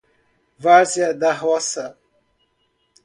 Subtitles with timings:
[0.57, 1.95] Várzea da Roça